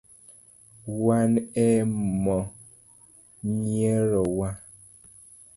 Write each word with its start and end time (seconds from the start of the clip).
Wan 1.03 1.31
e 1.67 1.69
mo 2.21 2.37
nyierowa. 3.59 4.49